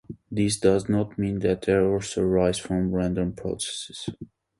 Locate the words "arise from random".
2.17-3.33